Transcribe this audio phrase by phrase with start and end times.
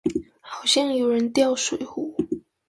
[0.39, 2.15] 好像有人掉水壺